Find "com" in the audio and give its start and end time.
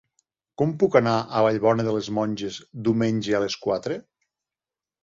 0.61-0.71